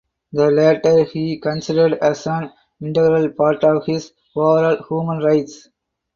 [0.31, 2.51] The latter he considered as an
[2.81, 5.69] integral part of his overall human rights.